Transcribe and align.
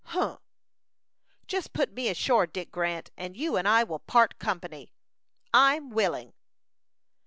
"Humph!" 0.05 0.39
"Just 1.45 1.73
put 1.73 1.93
me 1.93 2.09
ashore, 2.09 2.47
Dick 2.47 2.71
Grant, 2.71 3.11
and 3.17 3.37
you 3.37 3.55
and 3.55 3.67
I 3.67 3.83
will 3.83 3.99
part 3.99 4.39
company." 4.39 4.91
"I'm 5.53 5.91
willing." 5.91 6.33